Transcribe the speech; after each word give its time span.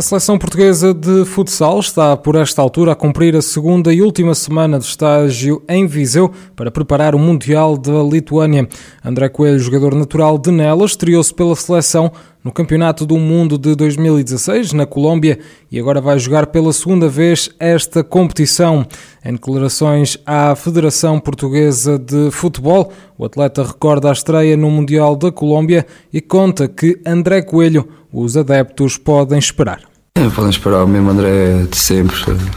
A 0.00 0.02
seleção 0.02 0.38
portuguesa 0.38 0.94
de 0.94 1.26
futsal 1.26 1.78
está, 1.78 2.16
por 2.16 2.34
esta 2.34 2.62
altura, 2.62 2.92
a 2.92 2.96
cumprir 2.96 3.36
a 3.36 3.42
segunda 3.42 3.92
e 3.92 4.00
última 4.00 4.34
semana 4.34 4.78
de 4.78 4.86
estágio 4.86 5.62
em 5.68 5.86
Viseu 5.86 6.32
para 6.56 6.70
preparar 6.70 7.14
o 7.14 7.18
Mundial 7.18 7.76
da 7.76 8.02
Lituânia. 8.02 8.66
André 9.04 9.28
Coelho, 9.28 9.58
jogador 9.58 9.94
natural 9.94 10.38
de 10.38 10.50
Nelas, 10.50 10.92
estreou-se 10.92 11.34
pela 11.34 11.54
seleção 11.54 12.10
no 12.42 12.50
Campeonato 12.50 13.04
do 13.04 13.18
Mundo 13.18 13.58
de 13.58 13.74
2016, 13.74 14.72
na 14.72 14.86
Colômbia, 14.86 15.38
e 15.70 15.78
agora 15.78 16.00
vai 16.00 16.18
jogar 16.18 16.46
pela 16.46 16.72
segunda 16.72 17.06
vez 17.06 17.50
esta 17.60 18.02
competição. 18.02 18.86
Em 19.22 19.34
declarações 19.34 20.16
à 20.24 20.56
Federação 20.56 21.20
Portuguesa 21.20 21.98
de 21.98 22.30
Futebol, 22.30 22.90
o 23.18 23.26
atleta 23.26 23.62
recorda 23.62 24.08
a 24.08 24.12
estreia 24.12 24.56
no 24.56 24.70
Mundial 24.70 25.14
da 25.14 25.30
Colômbia 25.30 25.86
e 26.10 26.22
conta 26.22 26.66
que 26.66 26.98
André 27.04 27.42
Coelho 27.42 27.86
os 28.10 28.34
adeptos 28.34 28.96
podem 28.96 29.38
esperar. 29.38 29.89
É, 30.14 30.28
podem 30.28 30.50
esperar 30.50 30.84
o 30.84 30.88
mesmo 30.88 31.10
André 31.10 31.66
de 31.70 31.76
sempre, 31.76 32.16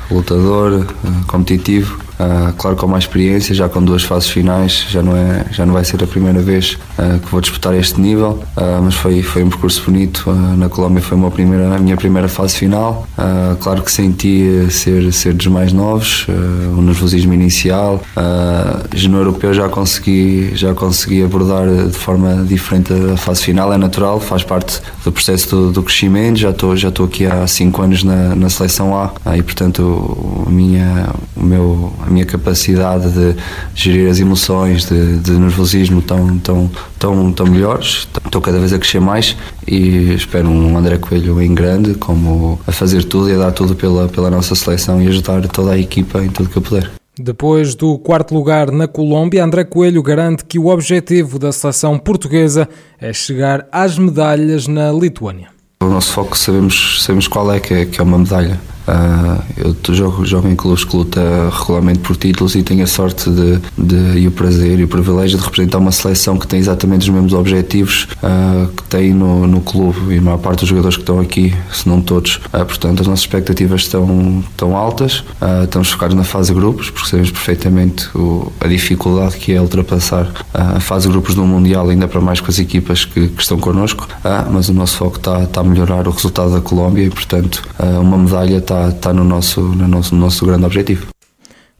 lutador, 0.09 0.85
competitivo, 1.27 2.02
Uh, 2.19 2.53
claro 2.53 2.75
com 2.75 2.87
mais 2.87 3.03
experiência, 3.05 3.55
já 3.55 3.67
com 3.67 3.83
duas 3.83 4.03
fases 4.03 4.29
finais, 4.29 4.85
já 4.89 5.01
não, 5.01 5.15
é, 5.15 5.45
já 5.51 5.65
não 5.65 5.73
vai 5.73 5.83
ser 5.83 6.03
a 6.03 6.07
primeira 6.07 6.41
vez 6.41 6.77
uh, 6.97 7.19
que 7.19 7.29
vou 7.29 7.41
disputar 7.41 7.73
este 7.75 7.99
nível, 7.99 8.43
uh, 8.55 8.81
mas 8.81 8.95
foi, 8.95 9.21
foi 9.21 9.43
um 9.43 9.49
percurso 9.49 9.83
bonito. 9.85 10.31
na 10.57 10.69
Colômbia 10.69 11.01
foi 11.01 11.17
uma 11.17 11.31
primeira, 11.31 11.75
a 11.75 11.79
minha 11.79 11.97
primeira 11.97 12.27
fase 12.27 12.55
final. 12.55 13.07
claro 13.59 13.81
que 13.81 13.91
senti 13.91 14.67
ser, 14.69 15.11
ser 15.11 15.33
dos 15.33 15.47
mais 15.47 15.73
novos, 15.73 16.27
o 16.77 16.81
nervosismo 16.81 17.33
inicial. 17.33 18.01
no 19.09 19.17
europeu 19.17 19.53
já 19.53 19.69
consegui, 19.69 20.51
já 20.55 20.73
consegui 20.73 21.23
abordar 21.23 21.67
de 21.67 21.97
forma 21.97 22.43
diferente 22.43 22.93
a 23.13 23.17
fase 23.17 23.43
final, 23.43 23.71
é 23.73 23.77
natural, 23.77 24.19
faz 24.19 24.43
parte 24.43 24.81
do 25.03 25.11
processo 25.11 25.49
do, 25.49 25.71
do 25.71 25.83
crescimento. 25.83 26.37
Já 26.37 26.49
estou 26.51 26.75
já 26.75 26.89
aqui 26.89 27.25
há 27.25 27.45
cinco 27.47 27.81
anos 27.81 28.03
na, 28.03 28.35
na 28.35 28.49
seleção 28.49 28.95
A 28.95 29.37
e, 29.37 29.43
portanto, 29.43 30.43
a 30.47 30.49
minha, 30.49 31.09
meu 31.43 31.93
a 32.05 32.09
minha 32.09 32.25
capacidade 32.25 33.11
de 33.11 33.35
gerir 33.75 34.09
as 34.09 34.19
emoções, 34.19 34.85
de, 34.85 35.17
de 35.17 35.31
nervosismo 35.31 36.01
tão, 36.01 36.37
tão, 36.39 36.71
tão, 36.97 37.31
tão 37.31 37.45
melhores. 37.45 38.07
Estou 38.25 38.41
cada 38.41 38.59
vez 38.59 38.73
a 38.73 38.79
crescer 38.79 38.99
mais 38.99 39.35
e 39.67 40.13
espero 40.13 40.49
um 40.49 40.77
André 40.77 40.97
Coelho 40.97 41.41
em 41.41 41.53
grande, 41.53 41.93
como 41.95 42.59
a 42.65 42.71
fazer 42.71 43.03
tudo 43.03 43.29
e 43.29 43.33
a 43.33 43.37
dar 43.37 43.51
tudo 43.51 43.75
pela, 43.75 44.07
pela 44.07 44.29
nossa 44.29 44.55
seleção 44.55 45.01
e 45.01 45.07
ajudar 45.07 45.47
toda 45.47 45.71
a 45.71 45.77
equipa 45.77 46.23
em 46.23 46.29
tudo 46.29 46.49
que 46.49 46.57
eu 46.57 46.61
puder. 46.61 46.91
Depois 47.17 47.75
do 47.75 47.99
quarto 47.99 48.33
lugar 48.33 48.71
na 48.71 48.87
Colômbia, 48.87 49.43
André 49.43 49.63
Coelho 49.63 50.01
garante 50.01 50.43
que 50.45 50.57
o 50.57 50.67
objetivo 50.67 51.37
da 51.37 51.51
seleção 51.51 51.99
portuguesa 51.99 52.67
é 52.99 53.13
chegar 53.13 53.67
às 53.71 53.99
medalhas 53.99 54.67
na 54.67 54.91
Lituânia. 54.91 55.49
O 55.79 55.85
nosso 55.85 56.11
foco 56.11 56.35
sabemos, 56.35 57.03
sabemos 57.03 57.27
qual 57.27 57.53
é, 57.53 57.59
que 57.59 57.73
é, 57.73 57.85
que 57.85 58.01
é 58.01 58.03
uma 58.03 58.17
medalha. 58.17 58.59
Uh, 58.87 59.41
eu 59.87 59.95
jogo, 59.95 60.25
jogo 60.25 60.47
em 60.47 60.55
clubes 60.55 60.83
que 60.83 60.95
luta 60.95 61.21
regularmente 61.51 61.99
por 61.99 62.17
títulos 62.17 62.55
e 62.55 62.63
tenho 62.63 62.83
a 62.83 62.87
sorte 62.87 63.29
de, 63.29 63.59
de, 63.77 64.19
e 64.19 64.27
o 64.27 64.31
prazer 64.31 64.79
e 64.79 64.83
o 64.83 64.87
privilégio 64.87 65.37
de 65.37 65.43
representar 65.43 65.77
uma 65.77 65.91
seleção 65.91 66.37
que 66.37 66.45
tem 66.45 66.59
exatamente 66.59 67.03
os 67.03 67.09
mesmos 67.09 67.33
objetivos 67.33 68.07
uh, 68.21 68.67
que 68.67 68.83
tem 68.83 69.13
no, 69.13 69.47
no 69.47 69.61
clube 69.61 70.13
e 70.13 70.17
a 70.17 70.21
maior 70.21 70.37
parte 70.37 70.61
dos 70.61 70.69
jogadores 70.69 70.97
que 70.97 71.03
estão 71.03 71.19
aqui, 71.19 71.53
se 71.71 71.87
não 71.87 72.01
todos. 72.01 72.35
Uh, 72.35 72.65
portanto, 72.65 73.01
as 73.01 73.07
nossas 73.07 73.21
expectativas 73.21 73.81
estão, 73.81 74.43
estão 74.49 74.75
altas, 74.75 75.23
estamos 75.63 75.91
focados 75.91 76.15
na 76.15 76.23
fase 76.23 76.53
grupos, 76.53 76.89
porque 76.89 77.09
sabemos 77.09 77.31
perfeitamente 77.31 78.09
o, 78.15 78.51
a 78.59 78.67
dificuldade 78.67 79.37
que 79.37 79.53
é 79.53 79.61
ultrapassar 79.61 80.29
a 80.53 80.79
fase 80.79 81.07
grupos 81.07 81.35
do 81.35 81.43
Mundial, 81.45 81.89
ainda 81.89 82.07
para 82.07 82.21
mais 82.21 82.39
com 82.39 82.49
as 82.49 82.59
equipas 82.59 83.05
que, 83.05 83.27
que 83.29 83.41
estão 83.41 83.57
connosco, 83.57 84.07
mas 84.51 84.69
o 84.69 84.73
nosso 84.73 84.97
foco 84.97 85.17
está, 85.17 85.43
está 85.43 85.61
a 85.61 85.63
melhorar 85.63 86.07
o 86.07 86.11
resultado 86.11 86.51
da 86.51 86.61
Colômbia 86.61 87.03
e, 87.03 87.09
portanto, 87.09 87.63
uma 88.01 88.17
medalha 88.17 88.57
está 88.57 88.72
está, 88.73 88.89
está 88.89 89.13
no, 89.13 89.23
nosso, 89.23 89.61
no, 89.61 89.87
nosso, 89.87 90.15
no 90.15 90.21
nosso 90.21 90.45
grande 90.45 90.65
objetivo. 90.65 91.07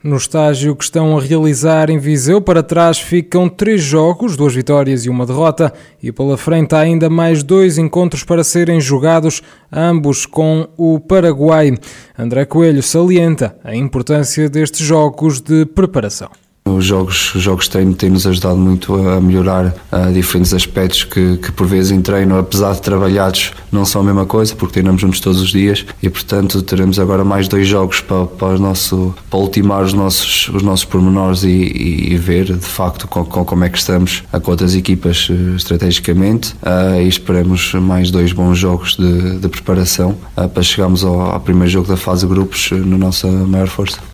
No 0.04 0.18
estágio 0.18 0.76
que 0.76 0.84
estão 0.84 1.18
a 1.18 1.22
realizar 1.22 1.90
em 1.90 1.98
Viseu, 1.98 2.42
para 2.42 2.62
trás 2.62 3.00
ficam 3.00 3.48
três 3.48 3.82
jogos, 3.82 4.36
duas 4.36 4.54
vitórias 4.54 5.06
e 5.06 5.10
uma 5.10 5.26
derrota, 5.26 5.74
e 6.02 6.12
pela 6.12 6.38
frente 6.38 6.76
há 6.76 6.80
ainda 6.80 7.10
mais 7.10 7.42
dois 7.42 7.78
encontros 7.78 8.22
para 8.26 8.44
serem 8.44 8.82
jogados, 8.82 9.42
ambos 9.72 10.26
com 10.26 10.68
o 10.76 11.00
Paraguai. 11.00 11.74
André 12.20 12.44
Coelho 12.44 12.84
salienta 12.84 13.56
a 13.64 13.74
importância 13.74 14.50
destes 14.50 14.86
jogos 14.86 15.40
de 15.40 15.66
preparação. 15.66 16.30
Os 16.66 16.86
jogos, 16.86 17.36
os 17.36 17.42
jogos 17.42 17.66
de 17.66 17.72
treino 17.72 17.94
têm-nos 17.94 18.26
ajudado 18.26 18.56
muito 18.56 18.96
a 18.96 19.20
melhorar 19.20 19.76
uh, 19.92 20.14
diferentes 20.14 20.54
aspectos 20.54 21.04
que, 21.04 21.38
que, 21.38 21.52
por 21.52 21.68
vezes, 21.68 21.92
em 21.92 22.02
treino, 22.02 22.38
apesar 22.38 22.74
de 22.74 22.82
trabalhados, 22.82 23.52
não 23.70 23.84
são 23.84 24.02
a 24.02 24.04
mesma 24.04 24.26
coisa, 24.26 24.56
porque 24.56 24.74
treinamos 24.74 25.02
juntos 25.02 25.20
todos 25.20 25.42
os 25.42 25.50
dias 25.50 25.86
e, 26.02 26.10
portanto, 26.10 26.62
teremos 26.62 27.00
agora 27.00 27.26
mais 27.26 27.50
dois 27.50 27.68
jogos 27.68 28.00
para, 28.00 28.26
para, 28.26 28.58
nosso, 28.58 29.14
para 29.30 29.40
ultimar 29.40 29.84
os 29.84 29.94
nossos, 29.94 30.48
os 30.50 30.64
nossos 30.64 30.86
pormenores 30.86 31.44
e, 31.44 31.50
e, 31.50 32.14
e 32.14 32.18
ver, 32.18 32.46
de 32.46 32.66
facto, 32.66 33.10
com, 33.10 33.26
com, 33.26 33.44
como 33.44 33.66
é 33.66 33.70
que 33.70 33.78
estamos 33.78 34.24
com 34.42 34.52
outras 34.52 34.74
equipas 34.74 35.28
uh, 35.30 35.56
estrategicamente. 35.58 36.56
Uh, 36.64 37.02
e 37.02 37.08
esperamos 37.10 37.74
mais 37.74 38.10
dois 38.10 38.32
bons 38.32 38.58
jogos 38.58 38.96
de, 38.96 39.38
de 39.38 39.50
preparação 39.50 40.16
para 40.54 40.64
chegarmos 40.64 41.04
ao, 41.04 41.20
ao 41.20 41.40
primeiro 41.42 41.70
jogo 41.70 41.88
da 41.88 41.98
fase 41.98 42.26
grupos 42.26 42.72
na 42.72 42.98
nossa 42.98 43.28
maior 43.28 43.68
força. 43.68 44.13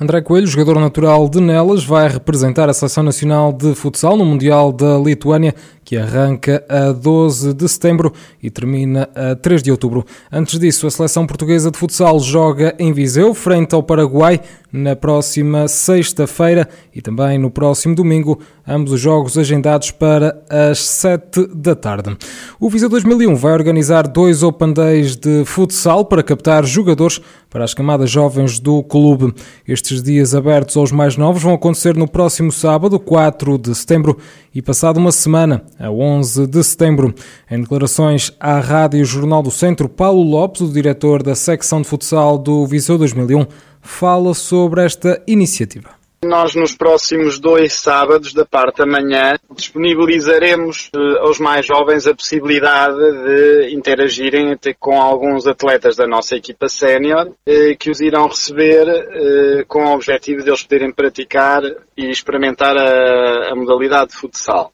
André 0.00 0.20
Coelho, 0.20 0.46
jogador 0.46 0.78
natural 0.78 1.28
de 1.28 1.40
Nelas, 1.40 1.82
vai 1.82 2.08
representar 2.08 2.68
a 2.68 2.72
Seleção 2.72 3.02
Nacional 3.02 3.52
de 3.52 3.74
Futsal 3.74 4.16
no 4.16 4.24
Mundial 4.24 4.70
da 4.70 4.96
Lituânia, 4.96 5.52
que 5.84 5.96
arranca 5.96 6.64
a 6.68 6.92
12 6.92 7.52
de 7.52 7.68
setembro 7.68 8.12
e 8.40 8.48
termina 8.48 9.08
a 9.12 9.34
3 9.34 9.60
de 9.60 9.72
outubro. 9.72 10.06
Antes 10.30 10.56
disso, 10.60 10.86
a 10.86 10.90
Seleção 10.92 11.26
Portuguesa 11.26 11.72
de 11.72 11.76
Futsal 11.76 12.20
joga 12.20 12.76
em 12.78 12.92
Viseu, 12.92 13.34
frente 13.34 13.74
ao 13.74 13.82
Paraguai, 13.82 14.40
na 14.72 14.94
próxima 14.94 15.66
sexta-feira 15.66 16.68
e 16.94 17.00
também 17.00 17.38
no 17.38 17.50
próximo 17.50 17.94
domingo, 17.94 18.38
ambos 18.66 18.92
os 18.92 19.00
jogos 19.00 19.38
agendados 19.38 19.90
para 19.90 20.42
as 20.48 20.80
7 20.80 21.48
da 21.54 21.74
tarde. 21.74 22.16
O 22.60 22.68
Viseu 22.68 22.88
2001 22.88 23.34
vai 23.34 23.52
organizar 23.52 24.06
dois 24.06 24.42
Open 24.42 24.72
Days 24.72 25.16
de 25.16 25.44
futsal 25.44 26.04
para 26.04 26.22
captar 26.22 26.64
jogadores 26.64 27.20
para 27.50 27.64
as 27.64 27.72
camadas 27.72 28.10
jovens 28.10 28.58
do 28.58 28.82
clube. 28.82 29.32
Estes 29.66 30.02
dias 30.02 30.34
abertos 30.34 30.76
aos 30.76 30.92
mais 30.92 31.16
novos 31.16 31.42
vão 31.42 31.54
acontecer 31.54 31.96
no 31.96 32.06
próximo 32.06 32.52
sábado, 32.52 33.00
4 33.00 33.56
de 33.56 33.74
setembro, 33.74 34.18
e 34.54 34.60
passado 34.60 34.98
uma 34.98 35.12
semana, 35.12 35.62
a 35.78 35.90
11 35.90 36.46
de 36.46 36.62
setembro. 36.62 37.14
Em 37.50 37.60
declarações 37.60 38.32
à 38.38 38.60
Rádio 38.60 39.04
Jornal 39.04 39.42
do 39.42 39.50
Centro, 39.50 39.88
Paulo 39.88 40.22
Lopes, 40.22 40.60
o 40.60 40.72
diretor 40.72 41.22
da 41.22 41.34
secção 41.34 41.80
de 41.80 41.88
futsal 41.88 42.36
do 42.36 42.66
Viseu 42.66 42.98
2001, 42.98 43.46
fala 43.80 44.34
sobre 44.34 44.84
esta 44.84 45.22
iniciativa. 45.26 45.98
Nós, 46.24 46.52
nos 46.56 46.74
próximos 46.74 47.38
dois 47.38 47.74
sábados, 47.74 48.32
da 48.32 48.44
parte 48.44 48.78
da 48.78 48.86
manhã, 48.86 49.38
disponibilizaremos 49.54 50.90
uh, 50.94 51.18
aos 51.20 51.38
mais 51.38 51.64
jovens 51.64 52.08
a 52.08 52.14
possibilidade 52.14 52.98
de 52.98 53.72
interagirem 53.72 54.52
até 54.52 54.74
com 54.74 55.00
alguns 55.00 55.46
atletas 55.46 55.94
da 55.94 56.08
nossa 56.08 56.34
equipa 56.34 56.68
sénior, 56.68 57.28
uh, 57.28 57.76
que 57.78 57.88
os 57.88 58.00
irão 58.00 58.26
receber 58.26 58.88
uh, 58.88 59.66
com 59.68 59.84
o 59.84 59.94
objetivo 59.94 60.42
de 60.42 60.50
eles 60.50 60.64
poderem 60.64 60.90
praticar 60.90 61.62
e 61.96 62.10
experimentar 62.10 62.76
a, 62.76 63.52
a 63.52 63.54
modalidade 63.54 64.10
de 64.10 64.16
futsal. 64.16 64.72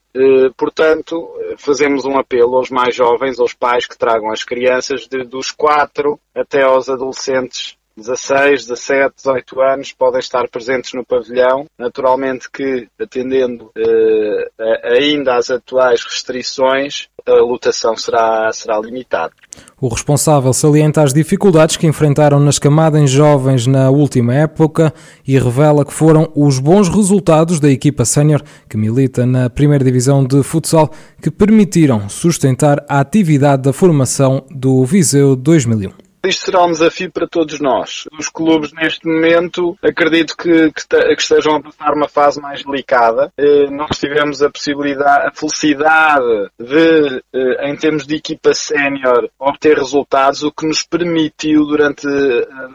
Portanto, 0.56 1.28
fazemos 1.58 2.04
um 2.04 2.16
apelo 2.16 2.56
aos 2.56 2.70
mais 2.70 2.94
jovens, 2.94 3.40
aos 3.40 3.52
pais 3.52 3.84
que 3.84 3.98
tragam 3.98 4.30
as 4.30 4.44
crianças 4.44 5.08
de, 5.08 5.24
dos 5.24 5.50
4 5.50 6.18
até 6.36 6.62
aos 6.62 6.88
adolescentes 6.88 7.76
16, 7.96 8.66
17, 8.66 9.14
18 9.16 9.60
anos 9.60 9.92
podem 9.92 10.18
estar 10.18 10.48
presentes 10.48 10.92
no 10.94 11.04
pavilhão. 11.04 11.66
Naturalmente 11.78 12.50
que, 12.50 12.88
atendendo 13.00 13.70
eh, 13.76 14.50
ainda 14.98 15.36
às 15.36 15.48
atuais 15.50 16.02
restrições, 16.02 17.08
a 17.26 17.32
lotação 17.34 17.96
será, 17.96 18.50
será 18.52 18.78
limitada. 18.80 19.32
O 19.80 19.88
responsável 19.88 20.52
salienta 20.52 21.02
as 21.02 21.12
dificuldades 21.12 21.76
que 21.76 21.86
enfrentaram 21.86 22.40
nas 22.40 22.58
camadas 22.58 23.10
jovens 23.10 23.66
na 23.66 23.90
última 23.90 24.34
época 24.34 24.92
e 25.26 25.38
revela 25.38 25.84
que 25.84 25.92
foram 25.92 26.30
os 26.34 26.58
bons 26.58 26.88
resultados 26.88 27.60
da 27.60 27.70
equipa 27.70 28.04
sénior 28.04 28.42
que 28.68 28.76
milita 28.76 29.24
na 29.24 29.48
primeira 29.48 29.84
divisão 29.84 30.24
de 30.24 30.42
futsal 30.42 30.90
que 31.22 31.30
permitiram 31.30 32.08
sustentar 32.08 32.84
a 32.88 33.00
atividade 33.00 33.62
da 33.62 33.72
formação 33.72 34.44
do 34.50 34.84
Viseu 34.84 35.36
2001. 35.36 36.03
Isto 36.28 36.46
será 36.46 36.64
um 36.64 36.70
desafio 36.70 37.10
para 37.10 37.26
todos 37.26 37.60
nós. 37.60 38.06
Os 38.18 38.28
clubes, 38.28 38.72
neste 38.72 39.06
momento, 39.06 39.76
acredito 39.82 40.36
que, 40.36 40.72
que, 40.72 40.86
que 40.86 41.22
estejam 41.22 41.56
a 41.56 41.62
passar 41.62 41.94
uma 41.94 42.08
fase 42.08 42.40
mais 42.40 42.64
delicada. 42.64 43.32
Eh, 43.36 43.70
nós 43.70 43.98
tivemos 43.98 44.42
a 44.42 44.50
possibilidade, 44.50 45.28
a 45.28 45.30
felicidade 45.32 46.50
de, 46.58 47.22
eh, 47.32 47.70
em 47.70 47.76
termos 47.76 48.06
de 48.06 48.16
equipa 48.16 48.54
sénior, 48.54 49.28
obter 49.38 49.76
resultados, 49.78 50.42
o 50.42 50.52
que 50.52 50.66
nos 50.66 50.82
permitiu, 50.82 51.64
durante 51.64 52.06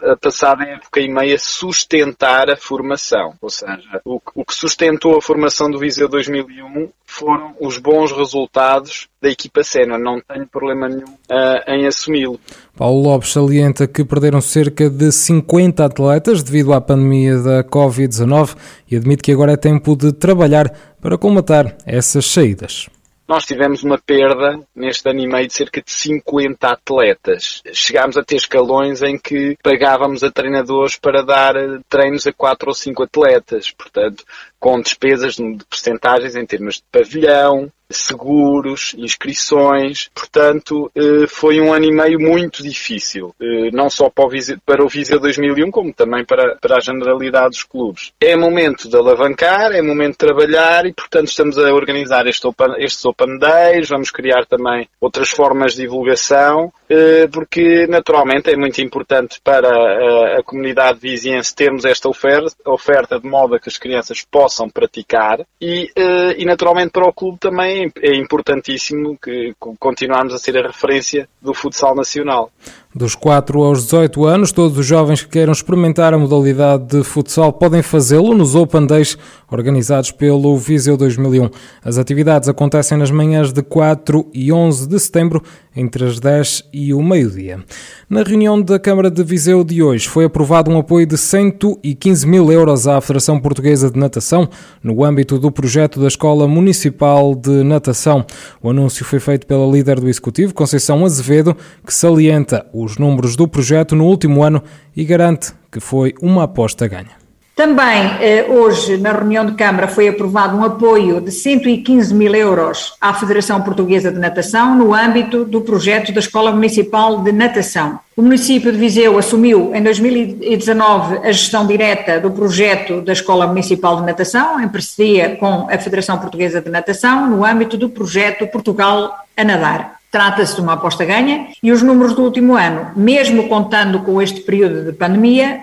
a 0.04 0.16
passada 0.16 0.64
época 0.64 1.00
e 1.00 1.10
meia, 1.10 1.38
sustentar 1.38 2.50
a 2.50 2.56
formação. 2.58 3.34
Ou 3.42 3.50
seja, 3.50 4.02
o, 4.06 4.22
o 4.36 4.46
que 4.46 4.54
sustentou 4.54 5.18
a 5.18 5.22
formação 5.22 5.70
do 5.70 5.80
Viseu 5.80 6.08
2001 6.08 6.90
foram 7.06 7.56
os 7.60 7.78
bons 7.78 8.12
resultados 8.12 9.08
da 9.22 9.30
equipa 9.30 9.64
sénior. 9.64 10.00
Não 10.00 10.22
tenho 10.22 10.48
problema 10.48 10.88
nenhum 10.88 11.06
uh, 11.06 11.64
em 11.68 11.88
assumi-lo. 11.88 12.40
Paulo 12.76 13.02
Lopes 13.02 13.32
salienta 13.32 13.88
que 13.88 14.06
perderam 14.06 14.42
cerca 14.42 14.90
de 14.90 15.12
50 15.12 15.84
atletas 15.84 16.42
devido 16.44 16.74
à 16.74 16.80
pandemia 16.80 17.38
da 17.38 17.64
Covid-19 17.64 18.56
e 18.90 18.96
admite 18.96 19.24
que 19.24 19.32
agora 19.32 19.54
é 19.54 19.58
tempo 19.58 19.96
de 19.96 20.14
trabalhar 20.14 20.72
para 21.02 21.18
colmatar 21.18 21.76
essas 21.86 22.26
saídas. 22.26 22.90
Nós 23.30 23.46
tivemos 23.46 23.84
uma 23.84 24.00
perda 24.00 24.60
neste 24.76 25.08
ano 25.08 25.20
e 25.20 25.28
meio 25.28 25.46
de 25.46 25.54
cerca 25.54 25.84
de 25.84 25.92
50 25.92 26.68
atletas. 26.68 27.62
Chegámos 27.72 28.18
a 28.18 28.24
ter 28.24 28.38
escalões 28.38 29.04
em 29.04 29.20
que 29.20 29.56
pagávamos 29.62 30.24
a 30.24 30.32
treinadores 30.32 30.98
para 30.98 31.22
dar 31.22 31.54
treinos 31.88 32.26
a 32.26 32.34
4 32.34 32.70
ou 32.70 32.74
5 32.74 33.04
atletas. 33.04 33.70
Portanto, 33.70 34.24
com 34.60 34.82
despesas 34.82 35.36
de 35.36 35.66
percentagens 35.70 36.36
em 36.36 36.46
termos 36.46 36.76
de 36.76 36.84
pavilhão, 36.92 37.72
seguros, 37.92 38.94
inscrições. 38.98 40.10
Portanto, 40.14 40.92
eh, 40.96 41.26
foi 41.28 41.60
um 41.60 41.74
ano 41.74 41.86
e 41.86 41.92
meio 41.92 42.20
muito 42.20 42.62
difícil, 42.62 43.34
eh, 43.42 43.70
não 43.74 43.90
só 43.90 44.10
para 44.10 44.26
o 44.26 44.30
Viseu, 44.30 44.58
para 44.66 44.84
o 44.84 44.88
Viseu 44.88 45.20
2001, 45.20 45.72
como 45.72 45.92
também 45.94 46.24
para, 46.24 46.56
para 46.58 46.78
a 46.78 46.80
generalidade 46.80 47.50
dos 47.50 47.64
clubes. 47.64 48.12
É 48.22 48.36
momento 48.36 48.88
de 48.88 48.96
alavancar, 48.96 49.72
é 49.72 49.82
momento 49.82 50.12
de 50.12 50.18
trabalhar 50.18 50.86
e, 50.86 50.94
portanto, 50.94 51.28
estamos 51.28 51.58
a 51.58 51.74
organizar 51.74 52.28
este 52.28 52.46
open, 52.46 52.76
estes 52.78 53.04
Open 53.06 53.40
Days, 53.40 53.90
vamos 53.90 54.12
criar 54.12 54.46
também 54.46 54.88
outras 55.02 55.30
formas 55.30 55.74
de 55.74 55.82
divulgação, 55.82 56.72
eh, 56.88 57.28
porque, 57.32 57.88
naturalmente, 57.88 58.52
é 58.52 58.56
muito 58.56 58.80
importante 58.82 59.40
para 59.44 59.68
a, 59.68 60.40
a 60.40 60.44
comunidade 60.44 61.00
viziense 61.00 61.56
termos 61.56 61.86
esta 61.86 62.08
oferta, 62.08 62.56
oferta 62.66 63.20
de 63.20 63.28
modo 63.28 63.56
a 63.56 63.60
que 63.60 63.70
as 63.70 63.78
crianças 63.78 64.24
possam 64.30 64.49
praticar 64.70 65.46
e, 65.62 65.92
e 66.38 66.46
naturalmente, 66.46 66.92
para 66.92 67.08
o 67.08 67.14
clube 67.14 67.38
também 67.40 67.92
é 68.02 68.16
importantíssimo 68.16 69.18
que 69.18 69.54
continuarmos 69.80 70.34
a 70.34 70.38
ser 70.38 70.58
a 70.58 70.68
referência 70.68 71.28
do 71.42 71.54
futsal 71.54 71.96
nacional. 71.96 72.52
Dos 72.96 73.14
4 73.14 73.62
aos 73.62 73.84
18 73.84 74.26
anos, 74.26 74.52
todos 74.52 74.76
os 74.76 74.84
jovens 74.84 75.22
que 75.22 75.30
queiram 75.30 75.54
experimentar 75.54 76.12
a 76.12 76.18
modalidade 76.18 76.86
de 76.86 77.04
futsal 77.04 77.54
podem 77.54 77.84
fazê-lo 77.84 78.34
nos 78.34 78.56
Open 78.56 78.88
Days 78.88 79.16
organizados 79.48 80.10
pelo 80.12 80.58
Viseu 80.58 80.98
2001. 80.98 81.52
As 81.84 82.00
atividades 82.00 82.50
acontecem 82.50 82.98
nas 82.98 83.12
manhãs 83.12 83.54
de 83.54 83.62
4 83.62 84.26
e 84.34 84.52
11 84.52 84.88
de 84.88 85.00
setembro, 85.00 85.44
entre 85.76 86.04
as 86.04 86.20
10 86.20 86.64
e 86.74 86.92
o 86.92 87.02
meio-dia. 87.02 87.64
Na 88.10 88.24
reunião 88.24 88.60
da 88.60 88.80
Câmara 88.80 89.12
de 89.12 89.24
Viseu 89.24 89.64
de 89.64 89.84
hoje 89.84 90.10
foi 90.10 90.26
aprovado 90.26 90.72
um 90.72 90.80
apoio 90.80 91.06
de 91.06 91.16
115 91.16 92.26
mil 92.28 92.52
euros 92.52 92.88
à 92.88 93.00
Federação 93.00 93.40
Portuguesa 93.40 93.92
de 93.92 94.00
Natação 94.00 94.50
no 94.84 95.04
âmbito 95.04 95.38
do 95.38 95.52
projeto 95.52 96.00
da 96.00 96.08
Escola 96.08 96.48
Municipal 96.48 97.36
de 97.36 97.64
Natação. 97.64 98.26
O 98.62 98.72
anúncio 98.72 99.06
foi 99.06 99.20
feito 99.20 99.46
pela 99.46 99.72
líder 99.72 100.00
do 100.00 100.10
Executivo, 100.10 100.56
Conceição 100.56 101.06
Azevedo, 101.06 101.56
que 101.86 101.94
salienta 101.94 102.66
os 102.84 102.98
números 102.98 103.36
do 103.36 103.48
projeto 103.48 103.96
no 103.96 104.06
último 104.06 104.44
ano 104.44 104.64
e 104.96 105.04
garante 105.04 105.54
que 105.72 105.80
foi 105.80 106.14
uma 106.22 106.44
aposta 106.44 106.88
ganha. 106.88 107.20
Também 107.60 108.06
eh, 108.22 108.46
hoje, 108.48 108.96
na 108.96 109.12
reunião 109.12 109.46
de 109.46 109.52
Câmara, 109.52 109.86
foi 109.86 110.08
aprovado 110.08 110.56
um 110.56 110.64
apoio 110.64 111.20
de 111.20 111.30
115 111.30 112.14
mil 112.16 112.34
euros 112.34 112.94
à 113.02 113.14
Federação 113.14 113.62
Portuguesa 113.62 114.10
de 114.10 114.18
Natação 114.18 114.76
no 114.76 114.94
âmbito 114.94 115.44
do 115.44 115.60
projeto 115.60 116.14
da 116.14 116.22
Escola 116.22 116.54
Municipal 116.54 117.22
de 117.22 117.34
Natação. 117.34 118.00
O 118.16 118.22
município 118.22 118.72
de 118.72 118.78
Viseu 118.78 119.18
assumiu 119.18 119.76
em 119.76 119.84
2019 119.84 121.18
a 121.18 121.34
gestão 121.34 121.68
direta 121.68 122.18
do 122.18 122.32
projeto 122.32 123.02
da 123.02 123.12
Escola 123.12 123.46
Municipal 123.46 123.98
de 123.98 124.06
Natação, 124.06 124.62
em 124.62 124.70
parceria 124.70 125.36
com 125.36 125.68
a 125.70 125.78
Federação 125.78 126.18
Portuguesa 126.18 126.62
de 126.62 126.70
Natação, 126.70 127.30
no 127.30 127.44
âmbito 127.44 127.76
do 127.76 127.90
projeto 127.90 128.48
Portugal 128.48 129.14
a 129.36 129.44
Nadar. 129.44 129.99
Trata-se 130.12 130.56
de 130.56 130.62
uma 130.62 130.74
aposta 130.74 131.06
ganha 131.06 131.48
e 131.62 131.72
os 131.72 131.84
números 131.84 132.16
do 132.16 132.24
último 132.24 132.56
ano, 132.56 132.88
mesmo 132.96 133.48
contando 133.48 134.00
com 134.00 134.20
este 134.20 134.42
período 134.42 134.86
de 134.86 134.94
pandemia, 134.94 135.62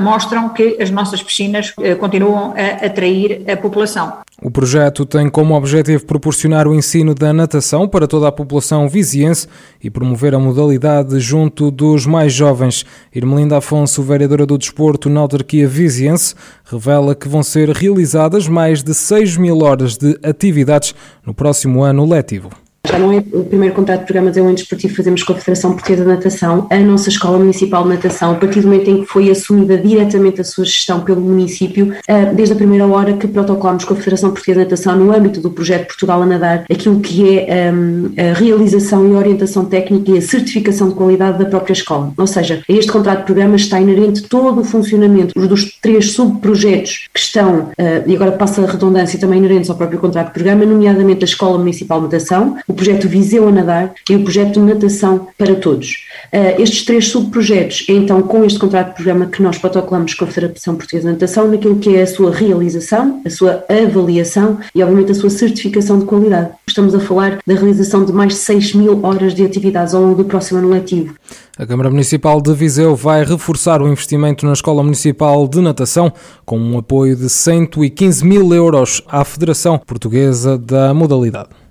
mostram 0.00 0.48
que 0.48 0.76
as 0.80 0.90
nossas 0.90 1.22
piscinas 1.22 1.72
eh, 1.80 1.94
continuam 1.94 2.54
a 2.56 2.86
atrair 2.86 3.44
a 3.48 3.56
população. 3.56 4.24
O 4.42 4.50
projeto 4.50 5.06
tem 5.06 5.28
como 5.30 5.54
objetivo 5.54 6.04
proporcionar 6.04 6.66
o 6.66 6.74
ensino 6.74 7.14
da 7.14 7.32
natação 7.32 7.86
para 7.86 8.08
toda 8.08 8.26
a 8.26 8.32
população 8.32 8.88
viziense 8.88 9.46
e 9.82 9.88
promover 9.88 10.34
a 10.34 10.40
modalidade 10.40 11.20
junto 11.20 11.70
dos 11.70 12.04
mais 12.04 12.32
jovens. 12.32 12.84
Irmelinda 13.14 13.58
Afonso, 13.58 14.02
vereadora 14.02 14.44
do 14.44 14.58
Desporto 14.58 15.08
na 15.08 15.20
autarquia 15.20 15.68
viziense, 15.68 16.34
revela 16.64 17.14
que 17.14 17.28
vão 17.28 17.44
ser 17.44 17.70
realizadas 17.70 18.48
mais 18.48 18.82
de 18.82 18.92
6 18.92 19.36
mil 19.36 19.62
horas 19.62 19.96
de 19.96 20.18
atividades 20.22 20.94
no 21.24 21.32
próximo 21.32 21.84
ano 21.84 22.04
letivo. 22.04 22.63
Já 22.86 22.98
não 22.98 23.10
é 23.12 23.24
o 23.32 23.44
primeiro 23.44 23.74
contrato 23.74 24.00
de 24.00 24.04
programa 24.04 24.26
de 24.26 24.32
desenvolvimento 24.32 24.58
desportivo 24.58 24.92
que 24.92 24.96
fazemos 24.98 25.22
com 25.22 25.32
a 25.32 25.36
Federação 25.36 25.72
Portuguesa 25.72 26.02
de 26.02 26.08
Natação. 26.08 26.66
A 26.70 26.78
nossa 26.80 27.08
Escola 27.08 27.38
Municipal 27.38 27.82
de 27.82 27.88
Natação, 27.88 28.32
a 28.32 28.34
partir 28.34 28.60
do 28.60 28.68
momento 28.68 28.90
em 28.90 29.00
que 29.00 29.06
foi 29.06 29.30
assumida 29.30 29.78
diretamente 29.78 30.42
a 30.42 30.44
sua 30.44 30.66
gestão 30.66 31.00
pelo 31.00 31.20
município, 31.22 31.94
ah, 32.06 32.26
desde 32.34 32.52
a 32.52 32.56
primeira 32.56 32.86
hora 32.86 33.14
que 33.14 33.26
protocolamos 33.26 33.84
com 33.84 33.94
a 33.94 33.96
Federação 33.96 34.30
Portuguesa 34.30 34.60
de 34.60 34.64
Natação, 34.66 34.96
no 34.96 35.12
âmbito 35.16 35.40
do 35.40 35.50
projeto 35.50 35.86
Portugal 35.86 36.22
a 36.22 36.26
Nadar, 36.26 36.66
aquilo 36.70 37.00
que 37.00 37.38
é 37.38 37.70
ah, 37.70 38.30
a 38.30 38.34
realização 38.34 39.10
e 39.10 39.14
orientação 39.14 39.64
técnica 39.64 40.10
e 40.10 40.18
a 40.18 40.22
certificação 40.22 40.90
de 40.90 40.94
qualidade 40.94 41.38
da 41.38 41.46
própria 41.46 41.72
escola. 41.72 42.12
Ou 42.18 42.26
seja, 42.26 42.62
a 42.68 42.72
este 42.72 42.92
contrato 42.92 43.20
de 43.20 43.24
programa 43.24 43.56
está 43.56 43.80
inerente 43.80 44.22
todo 44.24 44.60
o 44.60 44.64
funcionamento 44.64 45.32
dos 45.48 45.78
três 45.80 46.12
subprojetos 46.12 47.08
que 47.14 47.20
estão, 47.20 47.70
ah, 47.78 48.02
e 48.06 48.14
agora 48.14 48.32
passa 48.32 48.62
a 48.62 48.66
redundância, 48.66 49.18
também 49.18 49.38
inerentes 49.38 49.70
ao 49.70 49.76
próprio 49.76 49.98
contrato 49.98 50.26
de 50.26 50.34
programa, 50.34 50.66
nomeadamente 50.66 51.24
a 51.24 51.26
Escola 51.26 51.56
Municipal 51.56 51.98
de 52.00 52.04
Natação, 52.04 52.56
o 52.74 52.76
projeto 52.76 53.08
Viseu 53.08 53.46
a 53.46 53.52
Nadar 53.52 53.94
e 54.10 54.16
o 54.16 54.24
projeto 54.24 54.60
Natação 54.60 55.28
para 55.38 55.54
Todos. 55.54 56.04
Uh, 56.32 56.60
estes 56.60 56.84
três 56.84 57.06
subprojetos, 57.06 57.86
é 57.88 57.92
então 57.92 58.20
com 58.20 58.44
este 58.44 58.58
contrato 58.58 58.88
de 58.88 58.94
programa 58.94 59.26
que 59.26 59.40
nós 59.40 59.56
protocolamos 59.56 60.14
com 60.14 60.24
a 60.24 60.28
Federação 60.28 60.74
Portuguesa 60.74 61.06
de 61.06 61.12
Natação 61.12 61.46
naquilo 61.46 61.76
que 61.76 61.94
é 61.94 62.02
a 62.02 62.06
sua 62.06 62.32
realização, 62.32 63.22
a 63.24 63.30
sua 63.30 63.64
avaliação 63.68 64.58
e 64.74 64.82
obviamente 64.82 65.12
a 65.12 65.14
sua 65.14 65.30
certificação 65.30 66.00
de 66.00 66.04
qualidade. 66.04 66.50
Estamos 66.66 66.96
a 66.96 67.00
falar 67.00 67.38
da 67.46 67.54
realização 67.54 68.04
de 68.04 68.12
mais 68.12 68.32
de 68.32 68.40
6 68.40 68.74
mil 68.74 69.04
horas 69.04 69.34
de 69.34 69.44
atividades 69.44 69.94
ao 69.94 70.02
longo 70.02 70.16
do 70.16 70.24
próximo 70.24 70.58
ano 70.58 70.70
letivo. 70.70 71.14
A 71.56 71.64
Câmara 71.64 71.88
Municipal 71.88 72.40
de 72.40 72.52
Viseu 72.52 72.96
vai 72.96 73.24
reforçar 73.24 73.80
o 73.80 73.86
investimento 73.86 74.44
na 74.44 74.52
Escola 74.52 74.82
Municipal 74.82 75.46
de 75.46 75.60
Natação 75.60 76.12
com 76.44 76.58
um 76.58 76.76
apoio 76.76 77.14
de 77.14 77.30
115 77.30 78.24
mil 78.26 78.52
euros 78.52 79.00
à 79.06 79.24
Federação 79.24 79.78
Portuguesa 79.78 80.58
da 80.58 80.92
modalidade. 80.92 81.63